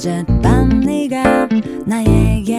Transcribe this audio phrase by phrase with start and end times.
[0.00, 1.46] 어젯밤 네가
[1.84, 2.56] 나에게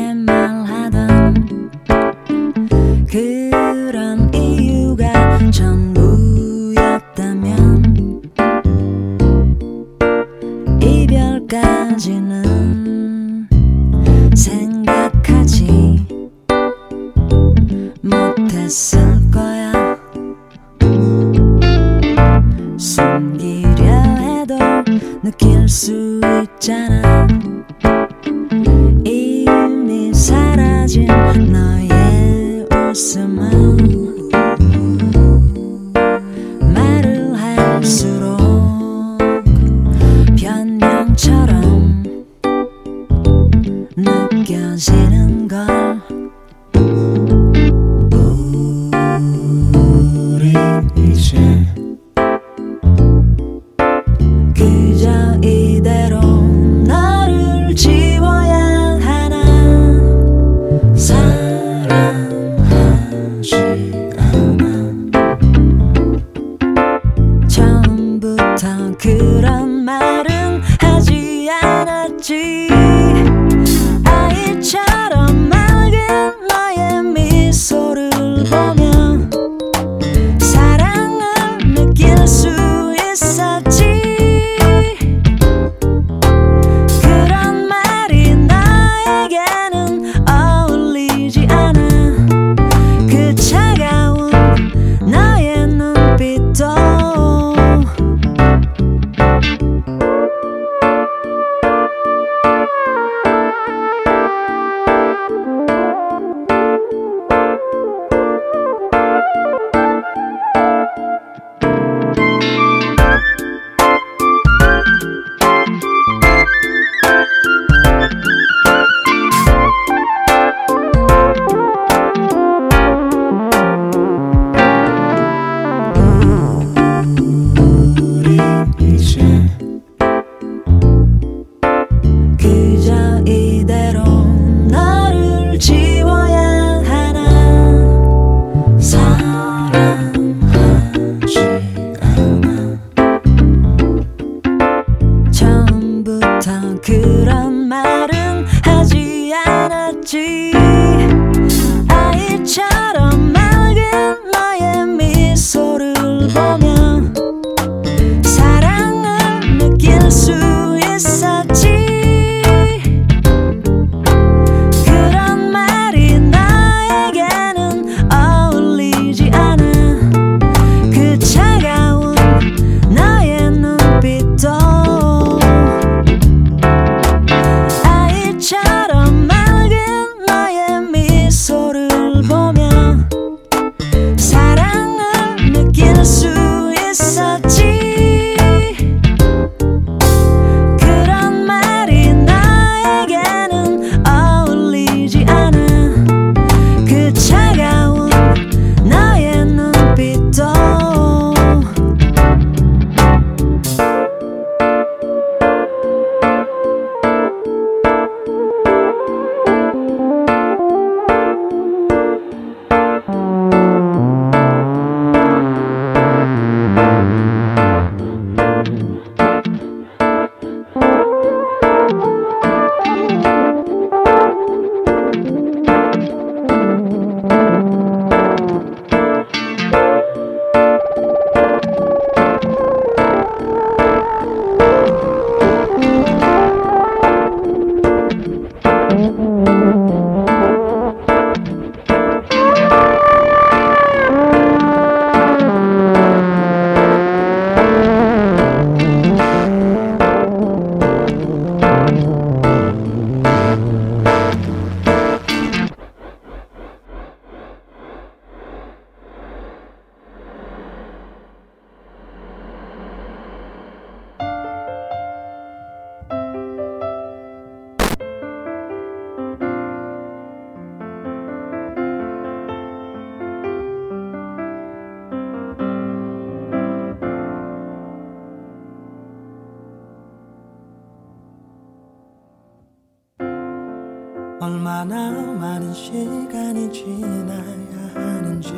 [284.41, 288.51] 얼마나 많은 시간이 지나야 하는지.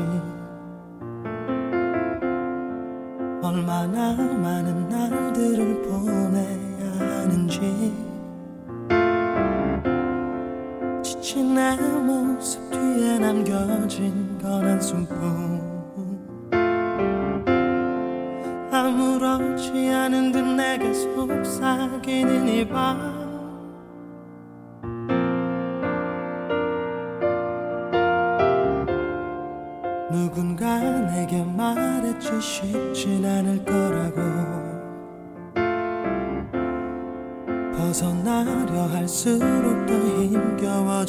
[3.42, 7.94] 얼마나 많은 날들을 보내야 하는지.
[11.04, 15.62] 지친 내 모습 뒤에 남겨진 건 한숨뿐.
[18.72, 23.23] 아무렇지 않은 듯 내게 속삭이는 이밤.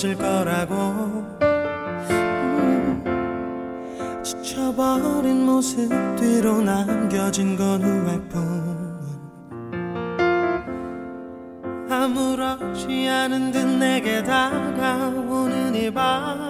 [0.04, 0.75] 멈출 거라고.
[2.61, 3.02] 음,
[4.23, 8.84] 지쳐버린 모습 뒤로 남겨진 건 후회뿐.
[11.88, 16.44] 아무렇지 않은 듯 내게 다가오는 이밤.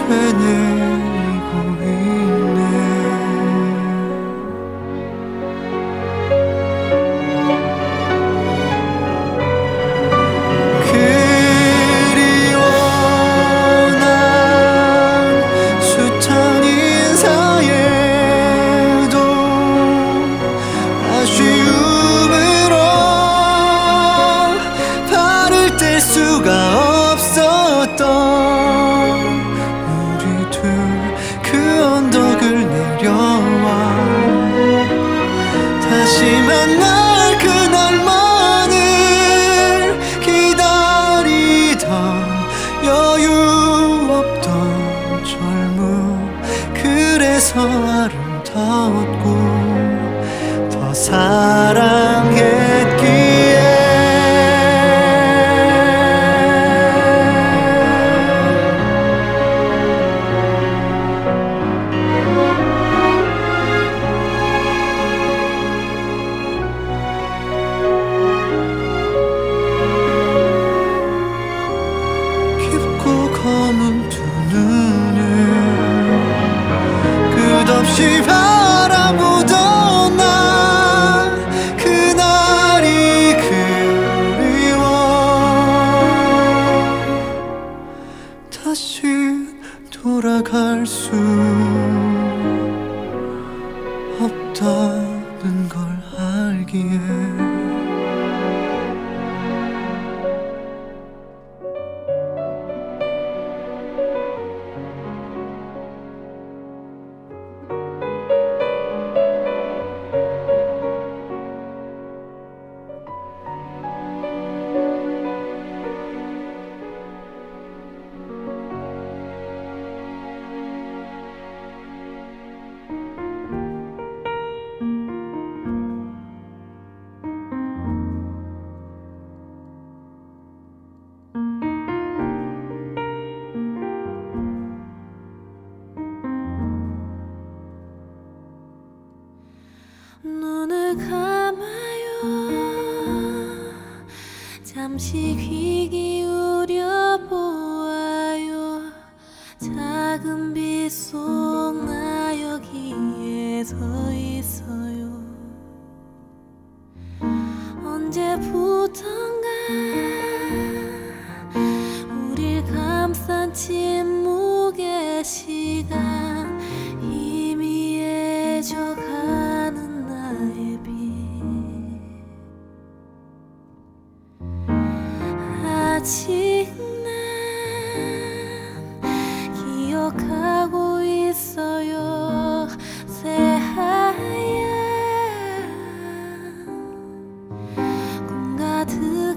[0.00, 0.91] 되뇌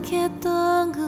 [0.03, 1.04] 가득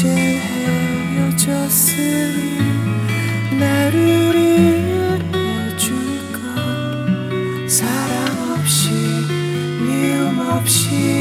[0.00, 0.08] 이제
[1.18, 2.58] 헤어졌으니
[3.58, 4.34] 나를
[5.28, 6.38] 이해해줄까?
[7.68, 8.88] 사랑 없이
[9.84, 11.19] 미움 없이.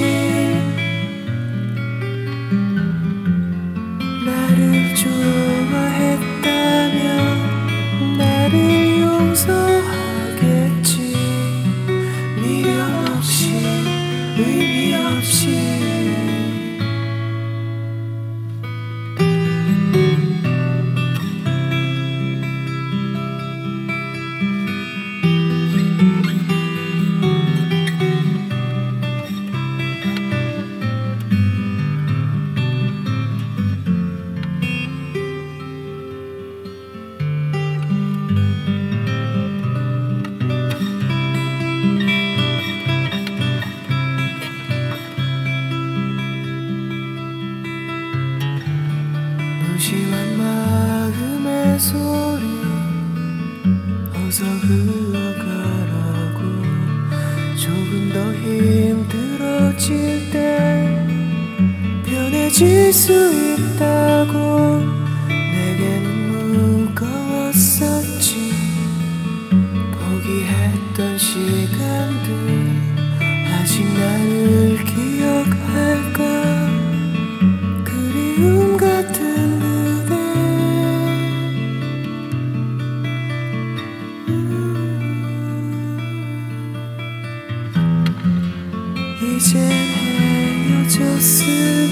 [91.00, 91.88] 就是。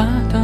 [0.00, 0.39] 가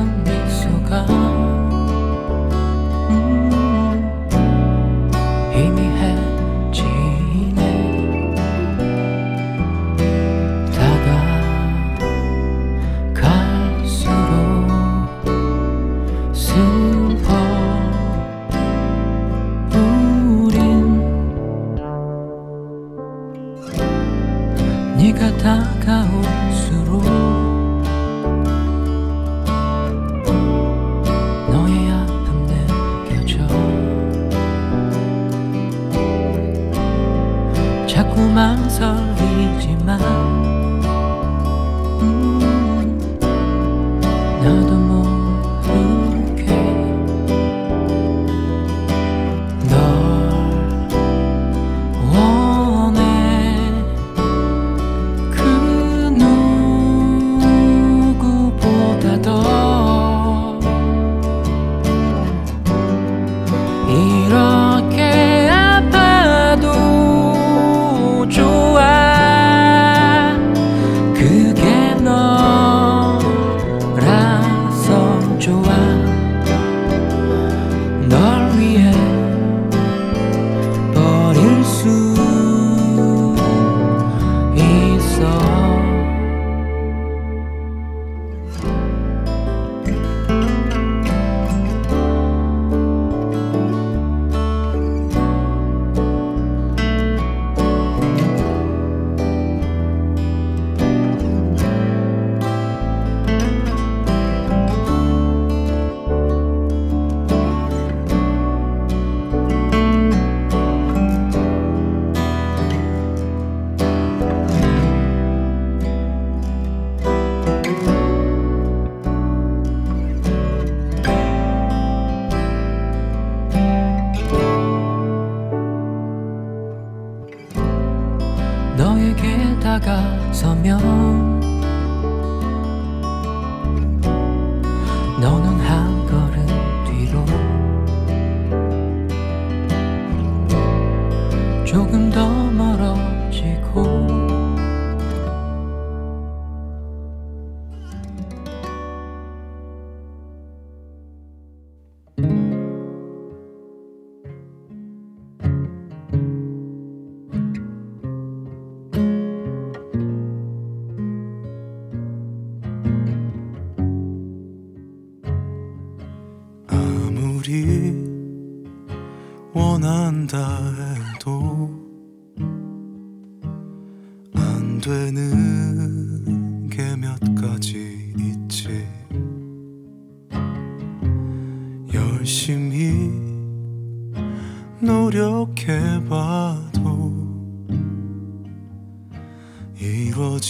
[190.17, 190.49] 이루어지지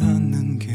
[0.00, 0.72] 않는 게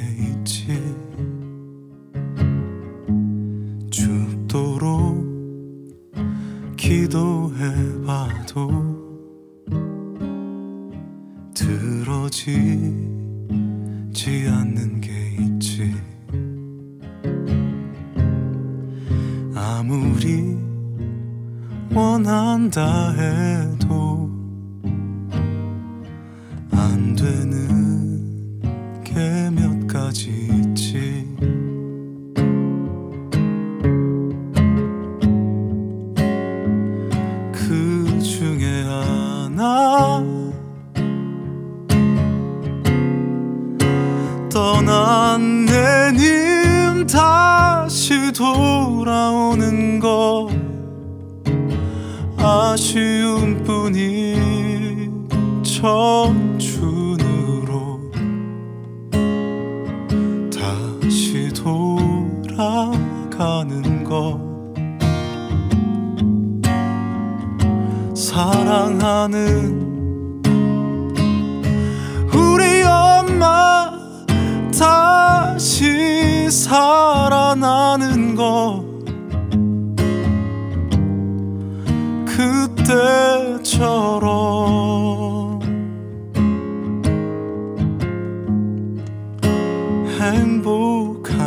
[91.02, 91.41] you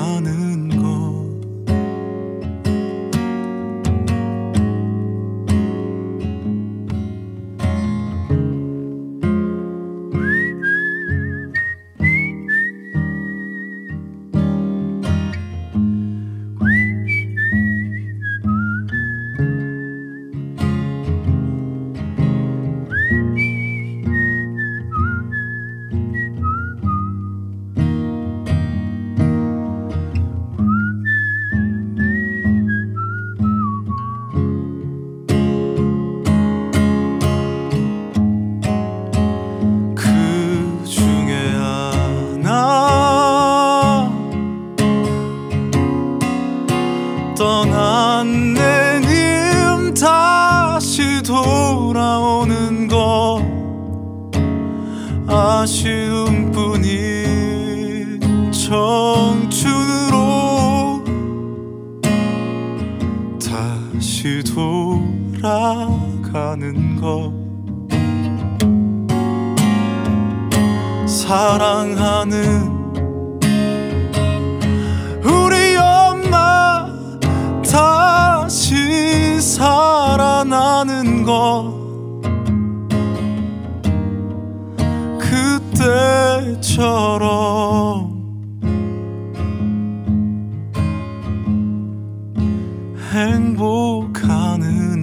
[94.57, 94.94] 너는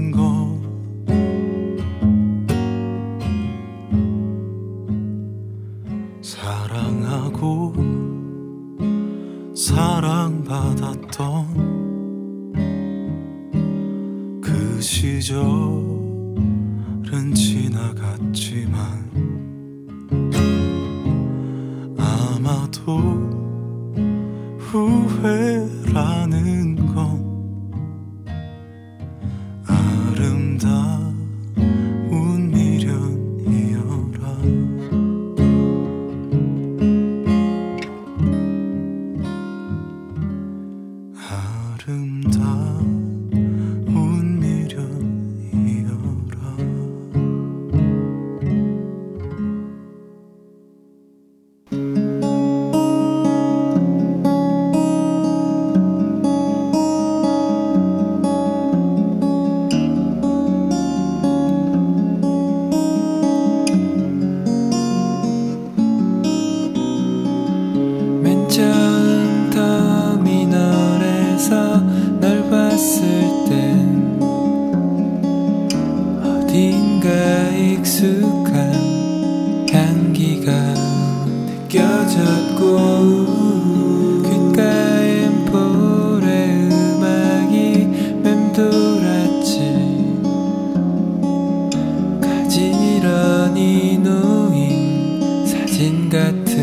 [96.12, 96.61] 같은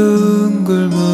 [0.00, 1.09] 둥글무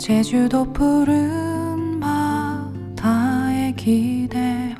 [0.00, 4.74] 제주도 푸른 바다에 기대어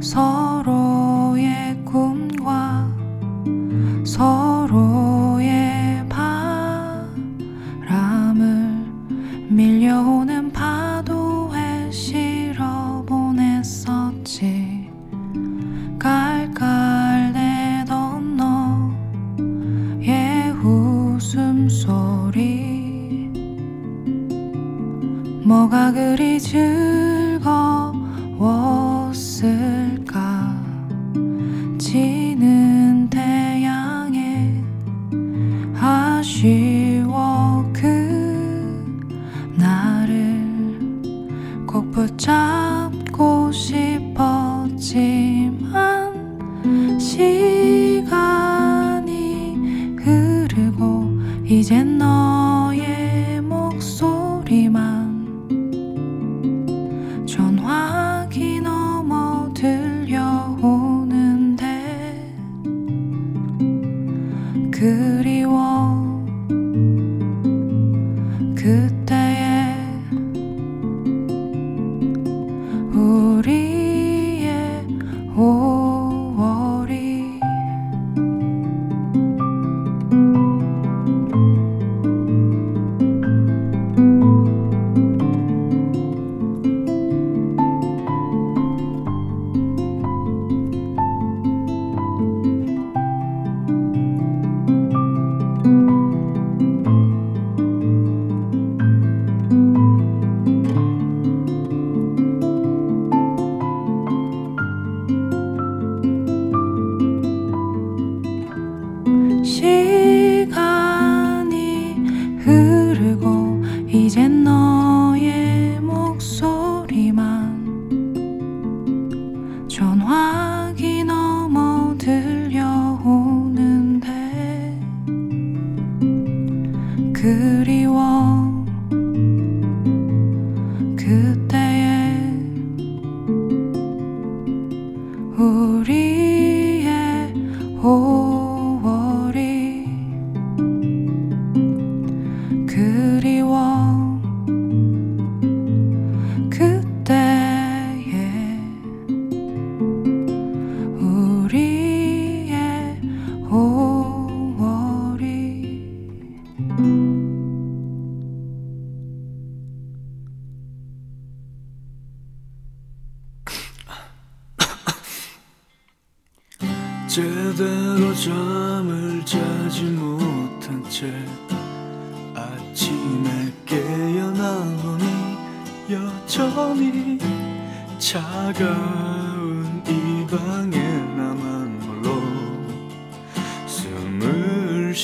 [0.00, 0.77] 서로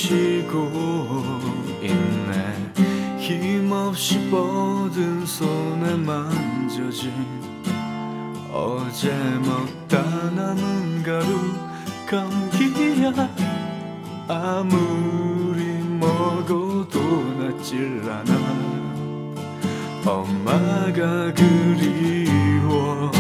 [0.05, 0.71] 쉬고
[1.81, 3.19] 있네.
[3.19, 7.11] 힘없이 뻗은 손에 만져진
[8.53, 9.11] 어제
[9.43, 11.25] 먹다 남은 가루
[12.07, 13.15] 감기야.
[14.29, 15.65] 아무리
[15.99, 17.01] 먹어도
[17.39, 18.35] 낫질 않아.
[20.05, 23.11] 엄마가 그리워.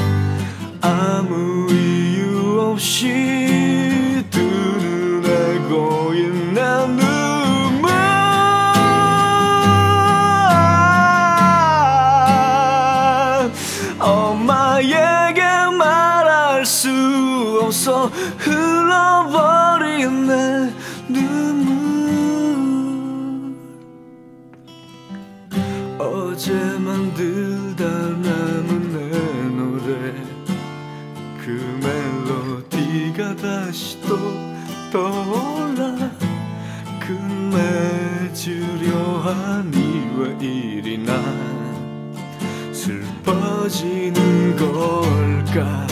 [0.82, 3.53] 아무 이유 없이
[39.24, 41.14] 하니 왜 이리 나?
[42.72, 45.86] 슬퍼지는 걸까?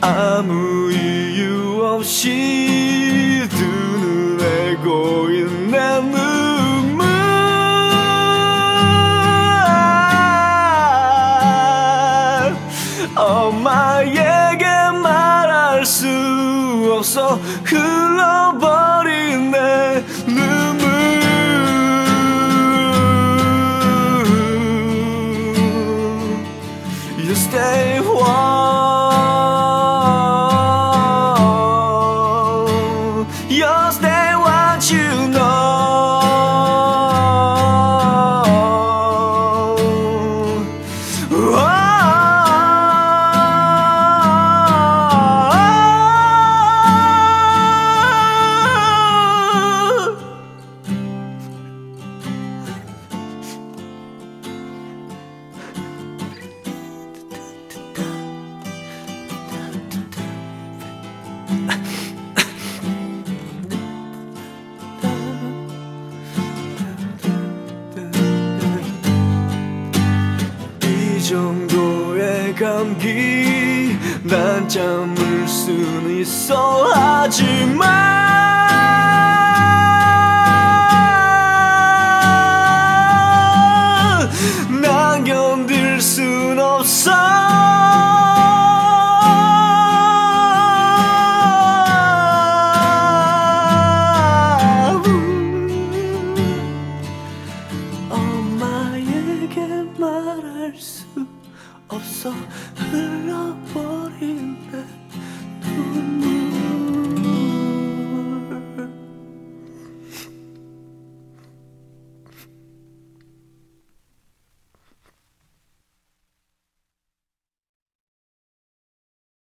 [0.00, 6.37] 아무 이유 없이 두 눈에 고인 내 눈